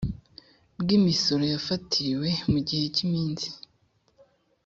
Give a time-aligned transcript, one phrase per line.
[0.79, 3.47] bw imisoro imisoro yafatiriwe mu gihe cy iminsi